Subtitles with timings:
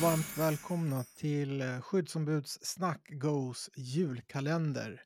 [0.00, 5.02] och varmt välkomna till eh, Skyddsombudssnack Skyddsombuds Snack Goes julkalender.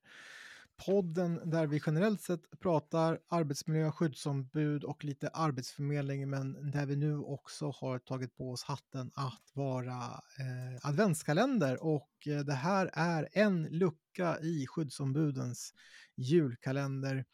[0.77, 7.19] Podden där vi generellt sett pratar arbetsmiljö, skyddsombud och lite arbetsförmedling men där vi nu
[7.19, 10.03] också har tagit på oss hatten att vara
[10.39, 15.75] eh, adventskalender och eh, det här är en lucka i skyddsombudens
[16.17, 17.25] julkalender.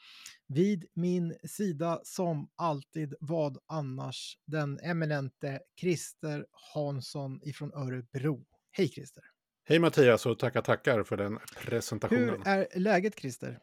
[0.47, 8.45] Vid min sida som alltid, vad annars, den eminente Christer Hansson ifrån Örebro.
[8.71, 9.40] Hej Christer!
[9.71, 12.29] Hej Mattias och tackar tackar för den presentationen.
[12.29, 13.59] Hur är läget Christer?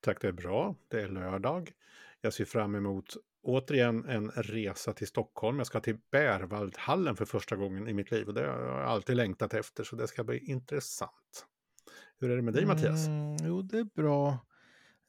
[0.00, 0.74] Tack, det är bra.
[0.88, 1.72] Det är lördag.
[2.20, 5.58] Jag ser fram emot återigen en resa till Stockholm.
[5.58, 9.16] Jag ska till Bärvaldhallen för första gången i mitt liv och det har jag alltid
[9.16, 11.46] längtat efter så det ska bli intressant.
[12.18, 13.06] Hur är det med dig Mattias?
[13.06, 14.38] Mm, jo, det är bra.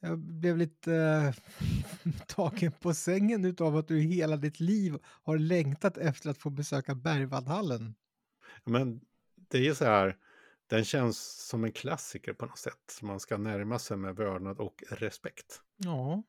[0.00, 0.94] Jag blev lite
[2.04, 6.50] äh, tagen på sängen av att du hela ditt liv har längtat efter att få
[6.50, 7.94] besöka Berwaldhallen.
[8.64, 9.00] Men
[9.48, 10.16] det är så här,
[10.66, 12.98] den känns som en klassiker på något sätt.
[13.02, 15.60] Man ska närma sig med vördnad och respekt.
[15.76, 16.22] Ja,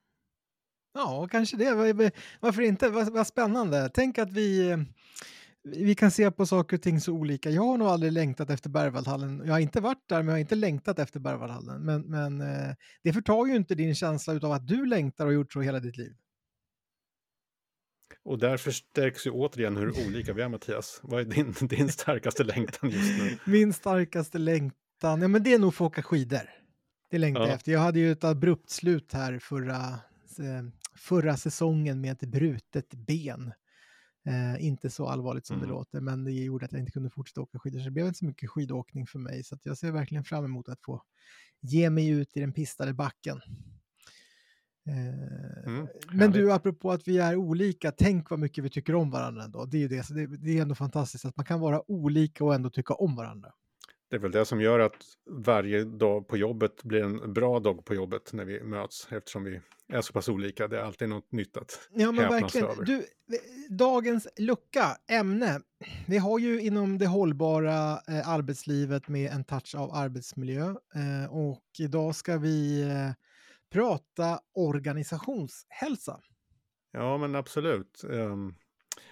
[0.93, 1.73] ja kanske det.
[2.39, 2.89] Varför inte?
[2.89, 3.89] Vad, vad spännande.
[3.93, 4.77] Tänk att vi
[5.63, 7.49] vi kan se på saker och ting så olika.
[7.49, 9.41] Jag har nog aldrig längtat efter Berwaldhallen.
[9.45, 11.81] Jag har inte varit där, men jag har inte längtat efter Berwaldhallen.
[11.81, 15.53] Men, men eh, det förtar ju inte din känsla av att du längtar och gjort
[15.53, 16.15] så hela ditt liv.
[18.29, 20.99] Och där förstärks ju återigen hur olika vi är, Mattias.
[21.03, 23.37] Vad är din, din starkaste längtan just nu?
[23.45, 26.49] Min starkaste längtan, ja men det är nog få åka skidor.
[27.09, 27.71] Det längtar jag efter.
[27.71, 29.77] Jag hade ju ett abrupt slut här förra,
[30.39, 30.63] eh,
[30.97, 33.53] förra säsongen med ett brutet ben.
[34.27, 35.67] Eh, inte så allvarligt som mm.
[35.67, 37.79] det låter, men det gjorde att jag inte kunde fortsätta åka skidor.
[37.79, 39.43] Så det blev inte så mycket skidåkning för mig.
[39.43, 41.03] Så jag ser verkligen fram emot att få
[41.61, 43.41] ge mig ut i den pistade backen.
[44.89, 49.11] Eh, mm, men du, apropå att vi är olika, tänk vad mycket vi tycker om
[49.11, 49.65] varandra ändå.
[49.65, 52.55] Det är, det, så det, det är ändå fantastiskt att man kan vara olika och
[52.55, 53.51] ändå tycka om varandra.
[54.09, 54.95] Det är väl det som gör att
[55.29, 59.61] varje dag på jobbet blir en bra dag på jobbet när vi möts eftersom vi
[59.93, 60.67] är så pass olika.
[60.67, 62.85] Det är alltid något nytt att Ja, men verkligen.
[62.85, 63.05] Du,
[63.69, 65.59] dagens lucka, ämne.
[66.07, 70.65] Vi har ju inom det hållbara eh, arbetslivet med en touch av arbetsmiljö
[70.95, 73.11] eh, och idag ska vi eh,
[73.69, 76.21] prata organisationshälsa.
[76.91, 78.01] Ja, men absolut.
[78.03, 78.55] Um,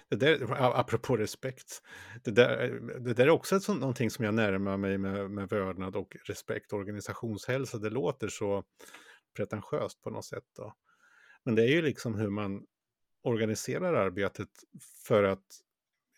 [0.08, 1.82] det där, apropå respekt,
[2.24, 5.48] det där, det där är också ett sånt, någonting som jag närmar mig med, med
[5.48, 6.72] vördnad och respekt.
[6.72, 8.64] Organisationshälsa, det låter så
[9.36, 10.44] pretentiöst på något sätt.
[10.56, 10.74] Då.
[11.44, 12.64] Men det är ju liksom hur man
[13.22, 14.48] organiserar arbetet
[15.06, 15.46] för att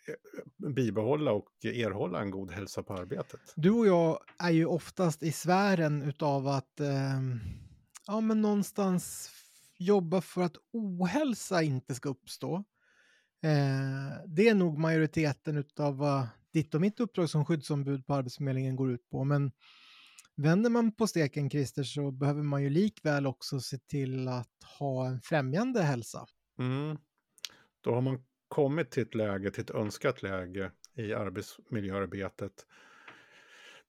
[0.07, 3.53] eh, bibehålla och erhålla en god hälsa på arbetet.
[3.55, 7.19] Du och jag är ju oftast i sfären utav att eh,
[8.07, 9.31] ja, men någonstans
[9.77, 12.55] jobba för att ohälsa inte ska uppstå.
[13.43, 18.75] Eh, det är nog majoriteten av vad ditt och mitt uppdrag som skyddsombud på Arbetsförmedlingen
[18.75, 19.23] går ut på.
[19.23, 19.51] Men
[20.35, 25.07] vänder man på steken, Christer, så behöver man ju likväl också se till att ha
[25.07, 26.25] en främjande hälsa.
[26.59, 26.97] Mm.
[27.81, 32.65] Då har man kommit till ett läge, till ett önskat läge i arbetsmiljöarbetet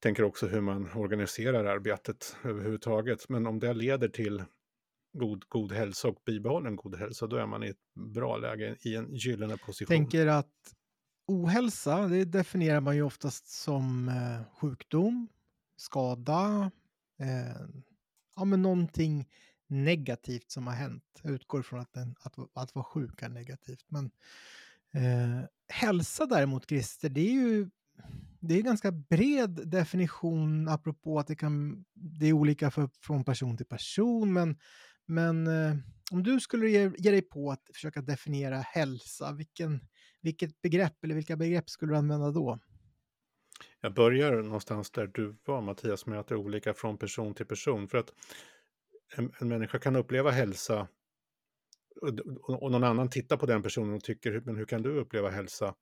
[0.02, 3.28] tänker också hur man organiserar arbetet överhuvudtaget.
[3.28, 4.44] Men om det leder till
[5.18, 8.96] god, god hälsa och bibehållen god hälsa, då är man i ett bra läge, i
[8.96, 9.96] en gyllene position.
[9.96, 10.74] Tänker att
[11.26, 15.28] ohälsa, det definierar man ju oftast som eh, sjukdom,
[15.76, 16.70] skada,
[17.20, 17.66] eh,
[18.36, 19.28] ja men någonting
[19.66, 21.20] negativt som har hänt.
[21.22, 23.84] Jag utgår från att, den, att, att vara sjuk är negativt.
[23.88, 24.10] Men
[24.94, 27.70] eh, hälsa däremot, Christer, det är ju
[28.40, 33.24] det är en ganska bred definition apropå att det, kan, det är olika för, från
[33.24, 34.32] person till person.
[34.32, 34.58] Men,
[35.06, 35.76] men eh,
[36.10, 39.80] om du skulle ge, ge dig på att försöka definiera hälsa, vilken,
[40.20, 42.58] vilket begrepp eller vilka begrepp skulle du använda då?
[43.80, 47.46] Jag börjar någonstans där du var Mattias med att det är olika från person till
[47.46, 47.88] person.
[47.88, 48.12] För att
[49.16, 50.88] en, en människa kan uppleva hälsa
[52.00, 55.30] och, och, någon annan tittar på den personen och tycker, men hur kan du uppleva
[55.30, 55.74] hälsa?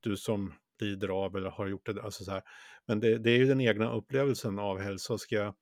[0.00, 2.02] Du som lider av eller har gjort det.
[2.02, 2.42] Alltså så här.
[2.86, 5.18] Men det, det, är ju den egna upplevelsen av hälsa.
[5.18, 5.54] Ska jag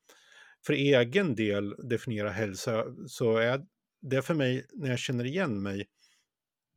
[0.67, 3.67] för egen del definiera hälsa så är
[4.03, 5.89] det för mig när jag känner igen mig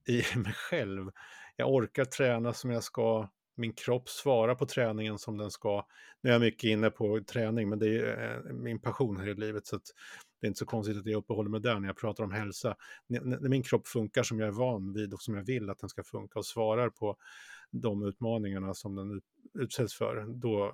[0.07, 1.11] i mig själv.
[1.55, 5.85] Jag orkar träna som jag ska, min kropp svarar på träningen som den ska.
[6.21, 9.33] Nu är jag mycket inne på träning, men det är eh, min passion här i
[9.33, 9.67] livet.
[9.67, 9.79] Så
[10.41, 12.75] det är inte så konstigt att jag uppehåller mig där när jag pratar om hälsa.
[13.07, 15.89] När min kropp funkar som jag är van vid och som jag vill att den
[15.89, 17.17] ska funka och svarar på
[17.73, 19.21] de utmaningarna som den
[19.59, 20.73] utsätts för, då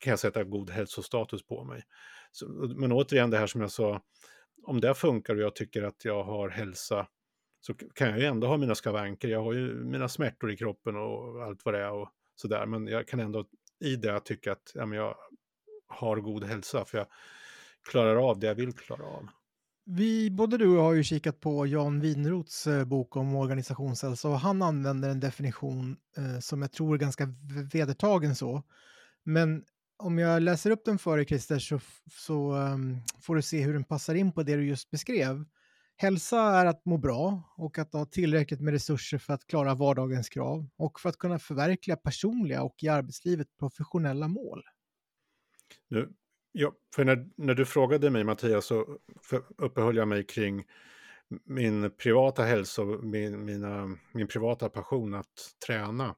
[0.00, 1.82] kan jag sätta god hälsostatus på mig.
[2.32, 4.00] Så, men återigen det här som jag sa,
[4.62, 7.06] om det funkar och jag tycker att jag har hälsa
[7.60, 9.28] så kan jag ju ändå ha mina skavanker.
[9.28, 12.66] Jag har ju mina smärtor i kroppen och allt vad det är och sådär.
[12.66, 13.44] Men jag kan ändå
[13.80, 15.16] i det tycka att ja, men jag
[15.86, 17.06] har god hälsa för jag
[17.90, 19.28] klarar av det jag vill klara av.
[19.86, 24.28] Vi, både du och jag har ju kikat på Jan Winroths eh, bok om organisationshälsa
[24.28, 27.28] och han använder en definition eh, som jag tror är ganska
[27.72, 28.62] vedertagen så.
[29.24, 29.64] Men
[29.96, 33.72] om jag läser upp den för dig Christer så, så um, får du se hur
[33.72, 35.44] den passar in på det du just beskrev.
[35.96, 40.28] Hälsa är att må bra och att ha tillräckligt med resurser för att klara vardagens
[40.28, 44.62] krav och för att kunna förverkliga personliga och i arbetslivet professionella mål.
[45.88, 46.12] Nu,
[46.54, 48.98] ja, för när, när du frågade mig Mattias så
[49.58, 50.64] uppehöll jag mig kring
[51.44, 56.14] min privata hälsa och min, mina, min privata passion att träna.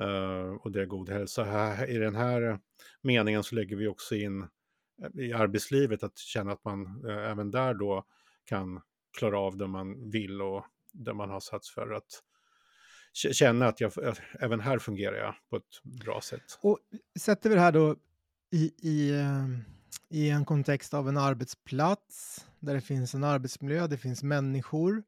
[0.00, 1.44] Uh, och det är god hälsa.
[1.44, 2.58] Här, I den här
[3.02, 7.50] meningen så lägger vi också in eh, i arbetslivet att känna att man uh, även
[7.50, 8.04] där då
[8.44, 8.80] kan
[9.18, 12.22] klara av det man vill och det man har satts för att
[13.12, 13.92] känna att jag,
[14.40, 16.58] även här fungerar jag på ett bra sätt.
[16.62, 16.78] Och
[17.20, 17.96] sätter vi det här då
[18.50, 19.64] i, i, ehm,
[20.10, 25.02] i en kontext av en arbetsplats där det finns en arbetsmiljö, det finns människor,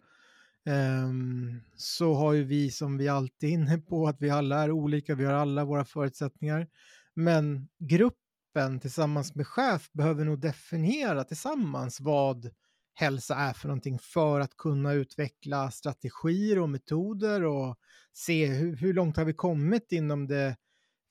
[1.05, 4.71] um, så har ju vi som vi alltid är inne på att vi alla är
[4.71, 6.69] olika, vi har alla våra förutsättningar.
[7.15, 12.51] Men gruppen tillsammans med chef behöver nog definiera tillsammans vad
[12.95, 17.77] hälsa är för någonting för att kunna utveckla strategier och metoder och
[18.13, 20.57] se hur, hur långt har vi kommit inom det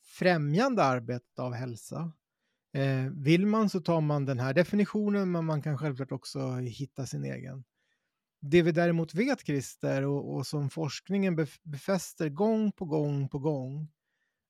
[0.04, 2.12] främjande arbetet av hälsa.
[2.74, 7.06] Eh, vill man så tar man den här definitionen, men man kan självklart också hitta
[7.06, 7.63] sin egen.
[8.42, 13.88] Det vi däremot vet, Christer, och, och som forskningen befäster gång på gång på gång,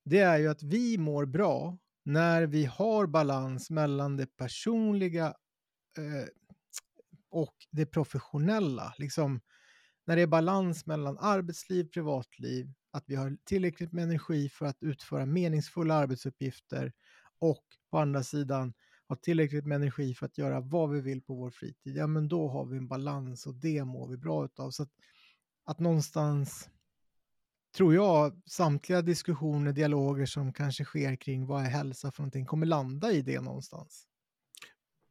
[0.06, 5.25] det är ju att vi mår bra när vi har balans mellan det personliga
[5.98, 6.27] eh,
[7.30, 8.94] och det professionella.
[8.98, 9.42] Liksom,
[10.06, 14.83] när det är balans mellan arbetsliv, privatliv, att vi har tillräckligt med energi för att
[14.83, 16.94] utföra meningsfulla arbetsuppgifter
[17.39, 18.74] och på andra sidan
[19.07, 22.27] ha tillräckligt med energi för att göra vad vi vill på vår fritid, ja men
[22.27, 24.71] då har vi en balans och det mår vi bra utav.
[24.71, 24.91] Så att,
[25.65, 26.69] att någonstans,
[27.77, 32.65] tror jag, samtliga diskussioner, dialoger som kanske sker kring vad är hälsa för någonting kommer
[32.65, 34.06] landa i det någonstans.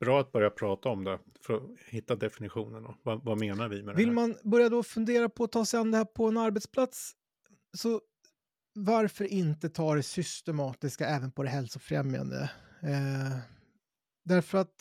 [0.00, 2.86] Bra att börja prata om det för att hitta definitionen.
[2.86, 4.26] Och vad, vad menar vi med Vill det här?
[4.28, 7.12] Vill man börja då fundera på att ta sig an det här på en arbetsplats
[7.76, 8.00] så
[8.84, 12.50] varför inte ta det systematiska även på det hälsofrämjande?
[12.82, 13.38] Eh,
[14.24, 14.72] därför att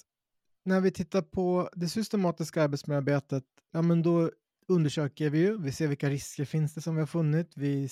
[0.65, 4.31] när vi tittar på det systematiska arbetsmiljöarbetet, ja men då
[4.67, 7.89] undersöker vi ju, vi ser vilka risker finns det som vi har funnit, vi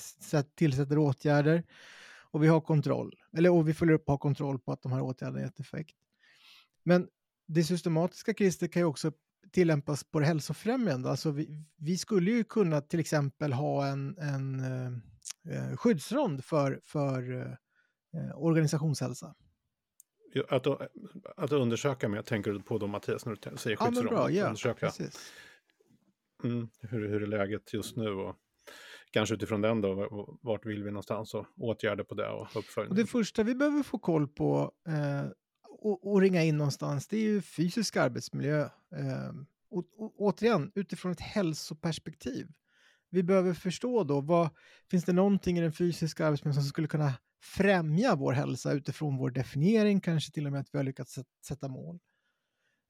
[0.56, 1.63] tillsätter åtgärder
[2.31, 4.92] och vi har kontroll, eller och vi följer upp och har kontroll på att de
[4.92, 5.96] här åtgärderna gett effekt.
[6.84, 7.08] Men
[7.48, 9.12] det systematiska kristet kan ju också
[9.51, 11.10] tillämpas på det hälsofrämjande.
[11.10, 14.92] Alltså vi, vi skulle ju kunna till exempel ha en, en eh,
[15.50, 17.42] eh, eh, skyddsrond för, för
[18.14, 19.36] eh, organisationshälsa.
[20.50, 20.68] Att,
[21.38, 23.98] att undersöka med, tänker du på då Mattias när du säger skyddsrond?
[23.98, 24.86] Ja, men bra, ja, undersöka.
[24.86, 25.32] precis.
[26.44, 28.36] Mm, hur, hur är läget just nu och
[29.12, 32.92] kanske utifrån den då, vart vill vi någonstans och åtgärder på det och uppföljning.
[32.92, 35.32] Och det första vi behöver få koll på eh,
[35.70, 38.62] och, och, ringa in någonstans, det är ju fysisk arbetsmiljö.
[38.96, 39.32] Eh,
[39.70, 42.48] och, och, återigen, utifrån ett hälsoperspektiv
[43.15, 44.50] vi behöver förstå då, vad,
[44.91, 49.29] finns det någonting i den fysiska arbetsmiljön som skulle kunna främja vår hälsa utifrån vår
[49.29, 52.00] definiering, kanske till och med att vi har lyckats sätta mål.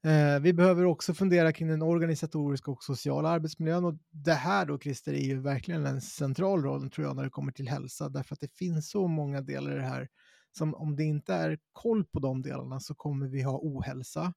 [0.06, 4.78] Eh, vi behöver också fundera kring den organisatoriska och sociala arbetsmiljön och det här då,
[4.78, 8.34] Christer, är ju verkligen en central roll, tror jag, när det kommer till hälsa, därför
[8.34, 10.08] att det finns så många delar i det här
[10.52, 14.32] som om det inte är koll på de delarna så kommer vi ha ohälsa.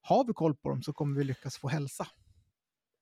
[0.00, 2.06] Har vi koll på dem så kommer vi lyckas få hälsa.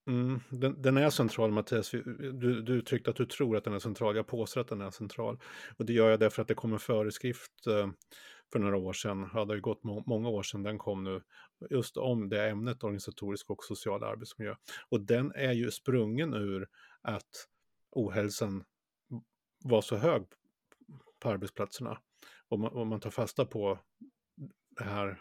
[0.07, 1.91] Mm, den, den, är central Mattias.
[1.91, 4.17] Du, du tyckte att du tror att den är central.
[4.17, 5.39] Jag påstår att den är central.
[5.79, 7.89] Och det gör jag därför att det kom en föreskrift eh,
[8.53, 9.31] för några år sedan.
[9.35, 11.23] Ja, det har ju gått må många år sedan den kom nu.
[11.71, 14.55] Just om det ämnet organisatorisk och social arbetsmiljö.
[14.89, 16.69] Och den är ju sprungen ur
[17.03, 17.49] att
[17.91, 18.65] ohälsan
[19.65, 20.27] var så hög
[21.21, 21.99] på arbetsplatserna.
[22.49, 23.79] Om man, om man tar fasta på
[24.77, 25.21] det här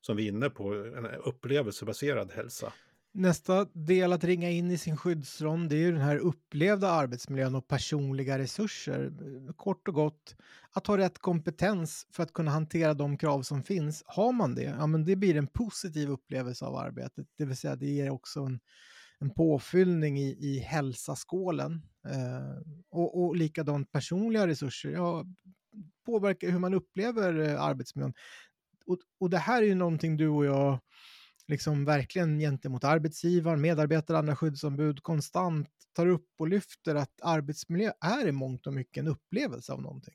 [0.00, 2.72] som vi är inne på, en upplevelsebaserad hälsa.
[3.16, 7.54] Nästa del att ringa in i sin skyddsrond det är ju den här upplevda arbetsmiljön
[7.54, 9.12] och personliga resurser.
[9.56, 10.36] Kort och gott,
[10.70, 14.02] att ha rätt kompetens för att kunna hantera de krav som finns.
[14.06, 17.26] Har man det, ja men det blir en positiv upplevelse av arbetet.
[17.38, 18.60] Det vill säga det ger också en,
[19.18, 21.82] en påfyllning i, i hälsaskålen.
[22.08, 25.24] Eh, och, och likadant personliga resurser, ja,
[26.06, 28.14] påverkar hur man upplever eh, arbetsmiljön.
[28.86, 30.78] Och, och det här är ju någonting du och jag
[31.48, 38.26] liksom verkligen gentemot arbetsgivaren, medarbetare, andra skyddsombud konstant tar upp och lyfter att arbetsmiljö är
[38.26, 40.14] i mångt och mycket en upplevelse av någonting.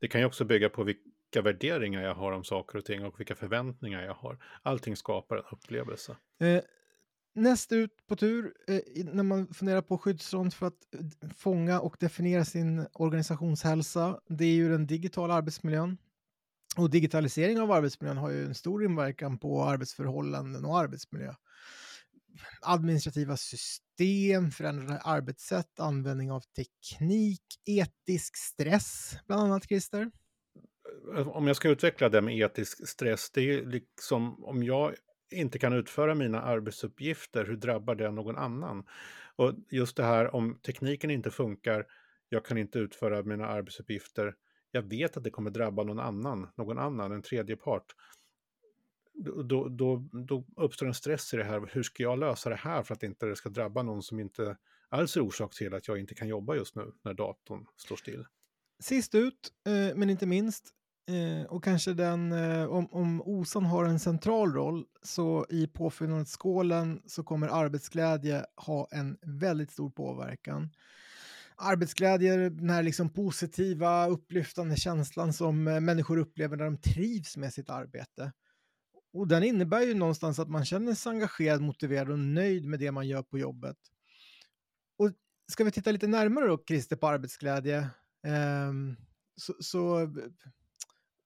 [0.00, 3.20] det kan ju också bygga på vilka värderingar jag har om saker och ting och
[3.20, 4.38] vilka förväntningar jag har.
[4.62, 6.16] Allting skapar en upplevelse.
[6.40, 6.62] Eh,
[7.34, 11.96] näst ut på tur eh, när man funderar på skyddsfront för att eh, fånga och
[12.00, 15.98] definiera sin organisationshälsa, det är ju den digitala arbetsmiljön.
[16.76, 21.34] Och digitalisering av arbetsmiljön har ju en stor inverkan på arbetsförhållanden och arbetsmiljö.
[22.62, 30.10] Administrativa system, förändrade arbetssätt, användning av teknik, etisk stress, bland annat Christer.
[31.26, 34.94] Om jag ska utveckla det med etisk stress, det är liksom om jag
[35.32, 38.84] inte kan utföra mina arbetsuppgifter, hur drabbar det någon annan?
[39.36, 41.86] Och just det här om tekniken inte funkar,
[42.28, 44.34] jag kan inte utföra mina arbetsuppgifter,
[44.74, 47.94] jag vet att det kommer drabba någon annan, någon annan, en tredje part.
[49.14, 52.82] Då, då, då uppstår en stress i det här, hur ska jag lösa det här
[52.82, 54.56] för att inte det ska drabba någon som inte
[54.88, 58.24] alls är orsak till att jag inte kan jobba just nu när datorn står still.
[58.82, 60.64] Sist ut, eh, men inte minst,
[61.08, 67.02] eh, och kanske den, eh, om, om OSAN har en central roll, så i påfyllnadsskålen
[67.06, 70.70] så kommer arbetsglädje ha en väldigt stor påverkan.
[71.56, 77.36] Arbetsglädje är den här liksom positiva, upplyftande känslan som eh, människor upplever när de trivs
[77.36, 78.32] med sitt arbete.
[79.12, 82.92] Och den innebär ju någonstans att man känner sig engagerad, motiverad och nöjd med det
[82.92, 83.76] man gör på jobbet.
[84.98, 85.10] Och
[85.52, 87.78] ska vi titta lite närmare då, Christer, på arbetsglädje,
[88.26, 88.72] eh,
[89.36, 90.08] så, så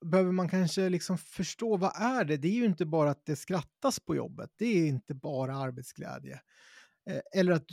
[0.05, 2.37] behöver man kanske liksom förstå vad är det?
[2.37, 4.51] Det är ju inte bara att det skrattas på jobbet.
[4.57, 6.41] Det är inte bara arbetsglädje.
[7.09, 7.65] Eh, eller att,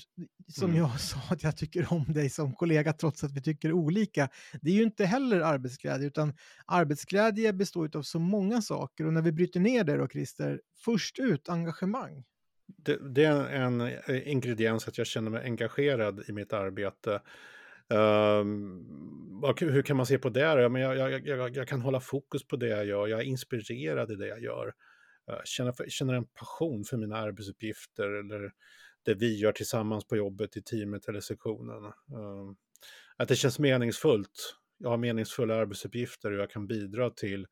[0.47, 0.77] som mm.
[0.77, 4.29] jag sa, att jag tycker om dig som kollega trots att vi tycker olika.
[4.61, 6.33] Det är ju inte heller arbetsglädje, utan
[6.65, 9.05] arbetsglädje består av så många saker.
[9.05, 12.23] Och när vi bryter ner det då, Christer, först ut engagemang.
[12.67, 17.21] Det, det är en eh, ingrediens att jag känner mig engagerad i mitt arbete.
[17.87, 20.39] Um, hur kan man se på det?
[20.39, 23.23] Ja, men jag, jag, jag, jag, kan hålla fokus på det jag gör, jag är
[23.23, 24.73] inspirerad i det jag gör.
[25.25, 28.51] Jag känner, känner en passion för mina arbetsuppgifter eller
[29.05, 31.85] det vi gör tillsammans på jobbet i teamet eller sektionen.
[31.85, 32.55] Ehm,
[33.17, 34.55] att det känns meningsfullt.
[34.77, 37.47] Jag har meningsfulla arbetsuppgifter och jag kan bidra till,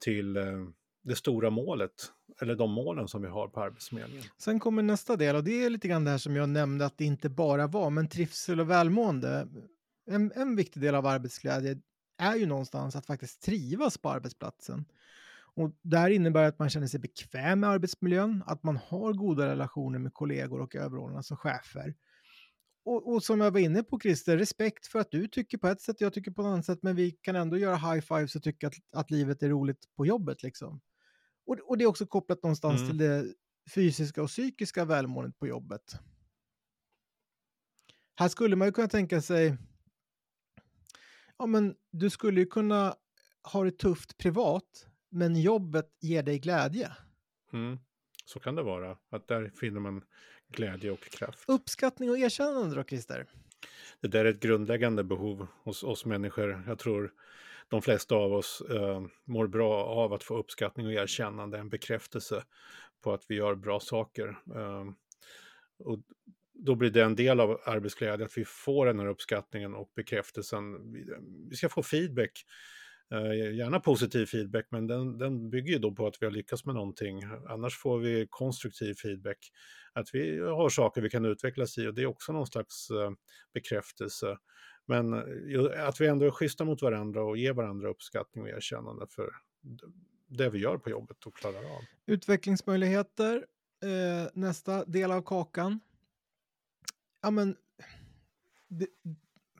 [0.00, 0.68] till uh,
[1.02, 1.92] det stora målet,
[2.40, 4.24] eller de målen som vi har på Arbetsförmedlingen.
[4.38, 6.98] Sen kommer nästa del och det är lite grann det här som jag nämnde att
[6.98, 9.48] det inte bara var, men trivsel och välmående.
[10.06, 11.78] En, en viktig del av arbetsglädje
[12.18, 14.84] är ju någonstans att faktiskt trivas på arbetsplatsen.
[15.56, 19.46] Och det här innebär att man känner sig bekväm med arbetsmiljön, att man har goda
[19.46, 21.94] relationer med kollegor och överordnade, alltså chefer.
[22.84, 25.80] Och, och, som jag var inne på Christer, respekt för att du tycker på ett
[25.80, 28.42] sätt, jag tycker på ett annat sätt, men vi kan ändå göra high fives och
[28.42, 30.80] tycka att, att livet är roligt på jobbet liksom.
[31.46, 32.88] Och, och det är också kopplat någonstans mm.
[32.88, 33.34] till det
[33.74, 36.00] fysiska och psykiska välmåendet på jobbet.
[38.14, 39.56] Här skulle man ju kunna tänka sig,
[41.38, 42.96] ja men du skulle ju kunna
[43.52, 46.92] ha det tufft privat, men jobbet ger dig glädje.
[47.52, 47.78] Mm.
[48.24, 50.04] Så kan det vara, att där finner man
[50.48, 51.44] glädje och kraft.
[51.48, 53.26] Uppskattning och erkännande då, Christer?
[54.00, 56.64] Det där är ett grundläggande behov hos oss människor.
[56.66, 57.12] Jag tror
[57.68, 62.44] de flesta av oss eh, mår bra av att få uppskattning och erkännande, en bekräftelse
[63.00, 64.28] på att vi gör bra saker.
[64.54, 64.84] Eh,
[65.78, 65.98] och
[66.54, 70.92] då blir det en del av arbetsglädje att vi får den här uppskattningen och bekräftelsen.
[71.50, 72.44] Vi, ska få feedback,
[73.12, 76.64] Eh, gärna positiv feedback, men den, den bygger ju då på att vi har lyckats
[76.64, 77.22] med någonting.
[77.48, 79.38] Annars får vi konstruktiv feedback,
[79.92, 83.10] att vi har saker vi kan utvecklas i och det är också någon slags eh,
[83.54, 84.36] bekräftelse.
[84.86, 89.06] Men eh, att vi ändå är schyssta mot varandra och ger varandra uppskattning och erkännande
[89.10, 89.30] för
[90.28, 91.82] det vi gör på jobbet och klarar av.
[92.06, 93.46] Utvecklingsmöjligheter,
[93.82, 95.80] eh, nästa del av kakan.
[97.22, 97.56] Ja, men,
[98.68, 98.86] det,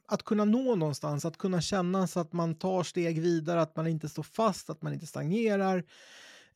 [0.08, 3.86] att kunna nå någonstans, att kunna känna så att man tar steg vidare, att man
[3.86, 5.84] inte står fast, att man inte stagnerar.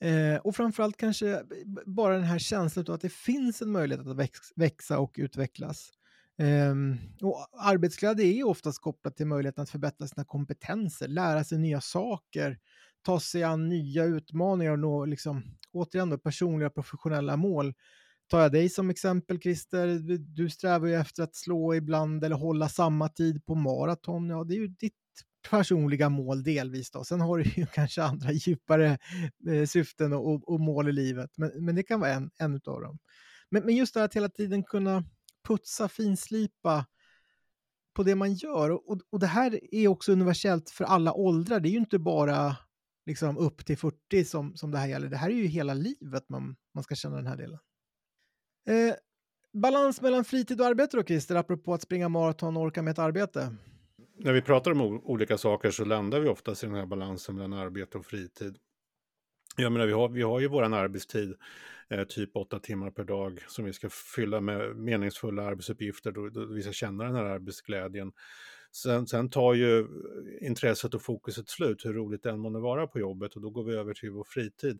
[0.00, 1.42] Eh, och framförallt kanske
[1.86, 5.90] bara den här känslan av att det finns en möjlighet att växa och utvecklas.
[6.38, 6.74] Eh,
[7.26, 11.80] och arbetsglädje är ju oftast kopplat till möjligheten att förbättra sina kompetenser, lära sig nya
[11.80, 12.58] saker,
[13.02, 15.42] ta sig an nya utmaningar och nå liksom,
[15.72, 17.74] återigen då, personliga professionella mål.
[18.30, 22.68] Tar jag dig som exempel Christer, du strävar ju efter att slå ibland eller hålla
[22.68, 24.28] samma tid på maraton.
[24.28, 24.94] Ja, det är ju ditt
[25.50, 27.04] personliga mål delvis då.
[27.04, 28.98] Sen har du ju kanske andra djupare
[29.48, 32.80] eh, syften och, och, mål i livet, men, men det kan vara en, en av
[32.80, 32.98] dem.
[33.50, 35.04] Men, men just det här att hela tiden kunna
[35.48, 36.86] putsa, finslipa
[37.94, 38.70] på det man gör.
[38.70, 41.60] Och, och det här är också universellt för alla åldrar.
[41.60, 42.56] Det är ju inte bara
[43.06, 45.08] liksom upp till 40 som, som det här gäller.
[45.08, 47.58] Det här är ju hela livet man, man ska känna den här delen.
[48.70, 48.94] Eh,
[49.52, 52.98] balans mellan fritid och arbete då, Christer, apropå att springa maraton och orka med ett
[52.98, 53.56] arbete?
[54.22, 57.52] när vi pratar om olika saker så landar vi oftast i den här balansen mellan
[57.52, 58.56] arbete och fritid.
[59.56, 61.34] Jag menar, vi har, vi har ju vår arbetstid,
[61.88, 66.44] eh, typ åtta timmar per dag, som vi ska fylla med meningsfulla arbetsuppgifter, då, då
[66.44, 68.12] vi ska känna den här arbetsglädjen.
[68.72, 69.86] Sen, sen tar ju
[70.40, 73.64] intresset och fokuset slut, hur roligt det än må vara på jobbet, och då går
[73.64, 74.78] vi över till vår fritid.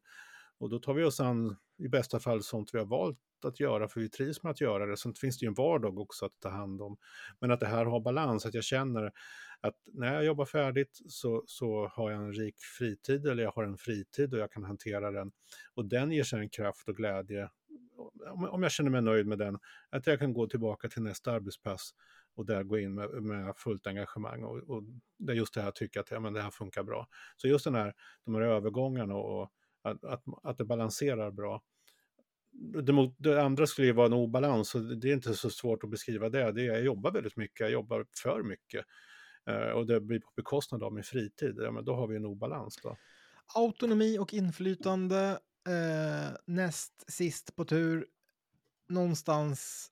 [0.61, 3.88] Och då tar vi oss an, i bästa fall, sånt vi har valt att göra,
[3.88, 4.97] för vi trivs med att göra det.
[4.97, 6.97] Sen finns det ju en vardag också att ta hand om.
[7.40, 9.12] Men att det här har balans, att jag känner
[9.61, 13.64] att när jag jobbar färdigt så, så har jag en rik fritid, eller jag har
[13.64, 15.33] en fritid och jag kan hantera den.
[15.75, 17.50] Och den ger sig en kraft och glädje,
[18.50, 19.59] om jag känner mig nöjd med den,
[19.90, 21.95] att jag kan gå tillbaka till nästa arbetspass
[22.35, 24.45] och där gå in med, med fullt engagemang.
[24.45, 24.83] Och, och
[25.19, 27.09] det är just det här tycker att ja, men det här funkar bra.
[27.37, 31.62] Så just den här, de här övergångarna och att, att, att det balanserar bra.
[32.52, 35.90] Det, det, andra skulle ju vara en obalans och det är inte så svårt att
[35.90, 36.52] beskriva det.
[36.52, 38.87] det är, jag jobbar väldigt mycket, jag jobbar för mycket.
[39.46, 41.54] Eh, och det blir på bekostnad av min fritid.
[41.58, 42.76] Ja, men då har vi en obalans.
[42.82, 42.96] Då.
[43.54, 45.38] Autonomi och inflytande.
[45.68, 48.06] Eh, näst sist på tur.
[48.88, 49.90] Någonstans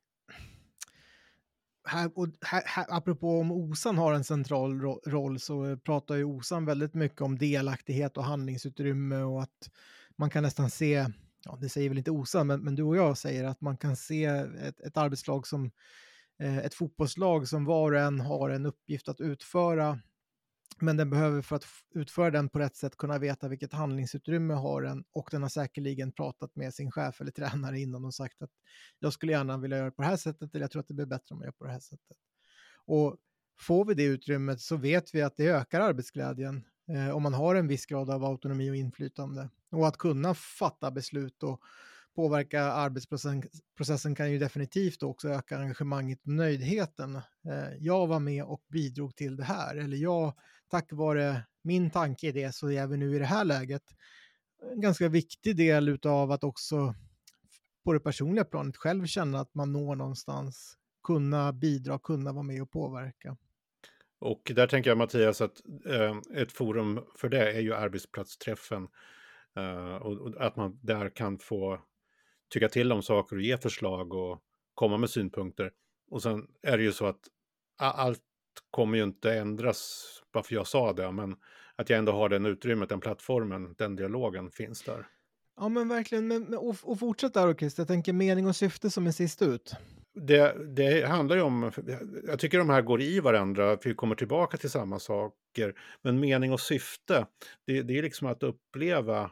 [1.89, 6.25] här, och här, här, apropå om OSAN har en central ro roll så pratar ju
[6.25, 9.71] OSAN väldigt mycket om delaktighet och handlingsutrymme och att
[10.17, 11.07] man kan nästan se,
[11.45, 13.97] ja det säger väl inte OSAN, men, men du och jag säger att man kan
[13.97, 15.71] se ett, ett arbetslag som
[16.43, 19.99] eh, ett fotbollslag som var och en har en uppgift att utföra
[20.81, 24.83] men den behöver för att utföra den på rätt sätt kunna veta vilket handlingsutrymme har
[24.83, 28.51] den och den har säkerligen pratat med sin chef eller tränare innan och sagt att
[28.99, 31.07] jag skulle gärna vilja göra på det här sättet eller jag tror att det blir
[31.07, 32.17] bättre om jag gör på det här sättet.
[32.87, 33.17] Och
[33.61, 37.55] får vi det utrymmet så vet vi att det ökar arbetsglädjen eh, om man har
[37.55, 39.49] en viss grad av autonomi och inflytande.
[39.71, 41.61] Och att kunna fatta beslut och
[42.19, 47.17] påverka arbetsprocessen kan ju definitivt också öka engagemanget och nöjdheten.
[47.17, 50.35] Eh, jag var med och bidrog till det här, eller jag,
[50.71, 53.83] tack vare min tanke i det, så är vi nu i det här läget.
[54.73, 56.95] En ganska viktig del av att också
[57.85, 62.63] på det personliga planet själv känna att man når någonstans, kunna bidra, kunna vara med
[62.63, 63.37] och påverka.
[64.19, 68.89] Och där tänker jag Mattias att eh, ett forum för det är ju arbetsplatsträffen.
[69.57, 71.81] Eh, och, och, att man där kan få
[72.49, 74.41] tycka till om saker och ge förslag och
[74.75, 75.71] komma med synpunkter.
[76.11, 77.21] Och sen är det ju så att
[77.79, 78.23] allt
[78.71, 81.37] kommer ju inte ändras bara för jag sa det, men
[81.77, 85.07] att jag ändå har den utrymmet, den plattformen, den dialogen finns där.
[85.57, 88.91] Ja men verkligen, men, och, och fortsätt där och Christer, jag tänker mening och syfte
[88.91, 89.75] som är sist ut.
[90.15, 91.73] Det, det handlar ju om,
[92.27, 96.53] jag tycker de här går i varandra, vi kommer tillbaka till samma saker, men mening
[96.53, 97.27] och syfte,
[97.67, 99.31] det, det är liksom att uppleva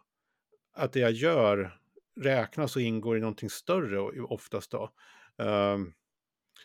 [0.75, 1.79] att det jag gör
[2.21, 4.91] räknas och ingår i någonting större oftast då.
[5.37, 5.93] Um,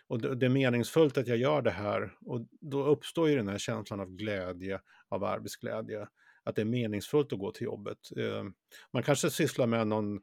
[0.08, 3.58] och det, är meningsfullt att jag gör det här och då uppstår ju den här
[3.58, 6.08] känslan av glädje, av arbetsglädje.
[6.44, 7.98] Att det är meningsfullt att gå till jobbet.
[8.16, 8.54] Um,
[8.94, 10.20] man kanske sysslar med någon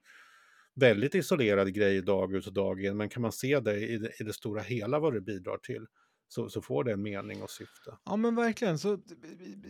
[0.74, 4.20] väldigt isolerad grej dag ut och dag in, men kan man se det i det,
[4.20, 5.86] i det stora hela vad det bidrar till
[6.28, 7.96] så, så får det en mening och syfte.
[8.04, 8.98] Ja men verkligen, så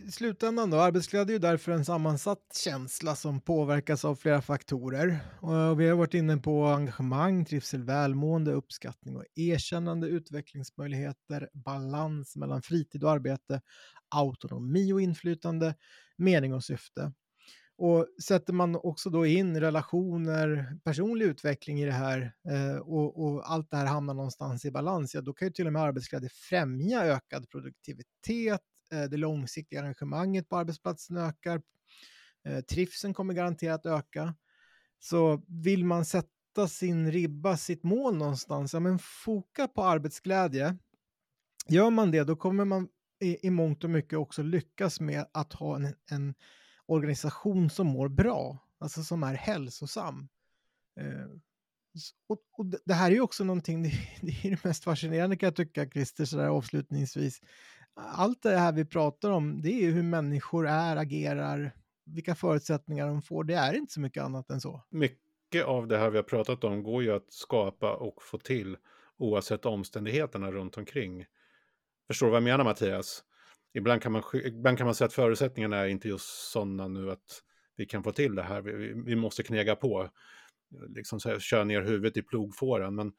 [0.07, 5.19] i slutändan då, arbetsglädje är ju därför en sammansatt känsla som påverkas av flera faktorer.
[5.41, 12.61] Och vi har varit inne på engagemang, trivsel, välmående, uppskattning och erkännande, utvecklingsmöjligheter, balans mellan
[12.61, 13.61] fritid och arbete,
[14.15, 15.75] autonomi och inflytande,
[16.17, 17.13] mening och syfte.
[17.81, 23.51] Och sätter man också då in relationer, personlig utveckling i det här eh, och, och,
[23.51, 26.29] allt det här hamnar någonstans i balans, ja då kan ju till och med arbetsglädje
[26.29, 28.61] främja ökad produktivitet,
[28.91, 31.61] eh, det långsiktiga engagemanget på arbetsplatsen ökar,
[32.45, 34.35] eh, trivseln kommer garanterat öka.
[34.99, 40.77] Så vill man sätta sin ribba, sitt mål någonstans, ja men foka på arbetsglädje.
[41.67, 42.87] Gör man det, då kommer man
[43.21, 46.33] i, i mångt och mycket också lyckas med att ha en, en
[46.89, 50.27] organisation som mår bra, alltså som är hälsosam.
[50.99, 51.29] Eh,
[52.27, 55.47] och, och, det här är ju också någonting, det, det är det mest fascinerande kan
[55.47, 57.41] jag tycka, Christer, så där avslutningsvis.
[57.93, 61.71] Allt det här vi pratar om, det är ju hur människor är, agerar,
[62.05, 63.43] vilka förutsättningar de får.
[63.43, 64.83] Det är inte så mycket annat än så.
[64.89, 68.77] Mycket av det här vi har pratat om går ju att skapa och få till
[69.17, 71.25] oavsett omständigheterna runt omkring.
[72.07, 73.23] Förstår du vad jag menar Mattias?
[73.73, 77.43] Ibland kan man, ibland kan man säga att förutsättningarna är inte just sådana nu att
[77.75, 78.61] vi kan få till det här.
[78.61, 80.09] Vi, vi måste knega på,
[80.95, 82.95] liksom så här, köra ner huvudet i plogfåran.
[82.95, 83.13] Men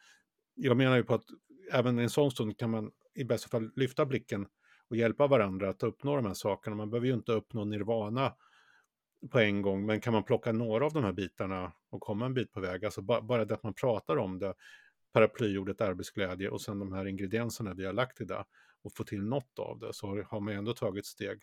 [0.54, 1.24] jag menar ju på att
[1.72, 4.46] även i en sån stund kan man i bästa fall lyfta blicken
[4.88, 6.76] och hjälpa varandra att uppnå de här sakerna.
[6.76, 8.34] Man behöver ju inte uppnå nirvana
[9.30, 12.34] på en gång, men kan man plocka några av de här bitarna och komma en
[12.34, 14.54] bit på väg, alltså bara, bara det att man pratar om det,
[15.12, 18.44] paraplyordet arbetsglädje och sen de här ingredienserna vi har lagt i det.
[18.82, 21.40] och få till något av det så har, man ändå tagit steg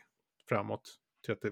[0.50, 0.82] framåt
[1.26, 1.52] till att det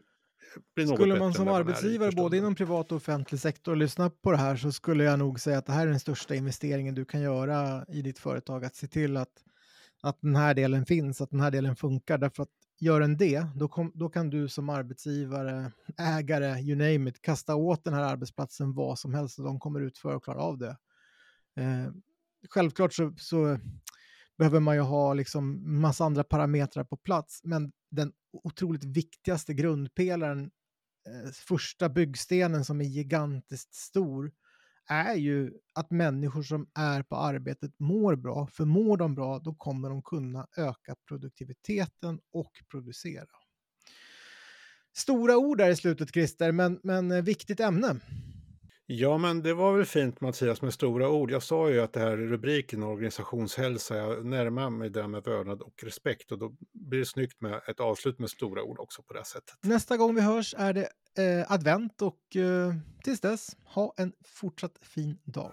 [0.75, 4.37] blir något Skulle man som arbetsgivare både inom privat och offentlig sektor lyssna på det
[4.37, 7.21] här så skulle jag nog säga att det här är den största investeringen du kan
[7.21, 8.65] göra i ditt företag.
[8.65, 9.43] Att se till att,
[10.01, 12.17] att den här delen finns, att den här delen funkar.
[12.17, 12.49] Därför att
[12.79, 17.55] gör den det, då, kom, då kan du som arbetsgivare, ägare, you name it, kasta
[17.55, 20.77] åt den här arbetsplatsen vad som helst och de kommer utföra och klara av det.
[21.55, 21.91] Eh,
[22.49, 23.59] självklart så, så
[24.37, 28.11] behöver man ju ha liksom massa andra parametrar på plats, men den
[28.43, 30.51] otroligt viktigaste grundpelaren,
[31.07, 34.31] eh, första byggstenen som är gigantiskt stor,
[34.87, 38.47] är ju att människor som är på arbetet mår bra.
[38.47, 43.25] För mår de bra, då kommer de kunna öka produktiviteten och producera.
[44.97, 47.99] Stora ord där i slutet, Christer, men, men eh, viktigt ämne.
[48.87, 51.31] Ja, men det var väl fint Mattias med stora ord.
[51.31, 53.97] Jag sa ju att det här är rubriken organisationshälsa.
[53.97, 57.79] Jag närmar mig det med vördnad och respekt och då blir det snyggt med ett
[57.79, 59.55] avslut med stora ord också på det sättet.
[59.61, 64.77] Nästa gång vi hörs är det eh, advent och eh, tills dess, ha en fortsatt
[64.81, 65.51] fin dag.